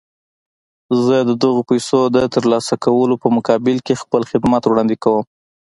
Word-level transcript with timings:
زه 1.03 1.15
د 1.29 1.31
دغو 1.43 1.61
پيسو 1.69 1.99
د 2.15 2.17
ترلاسه 2.35 2.75
کولو 2.85 3.15
په 3.23 3.27
مقابل 3.37 3.77
کې 3.85 4.01
خپل 4.01 4.21
خدمات 4.29 4.63
وړاندې 4.67 4.95
کوم. 5.03 5.25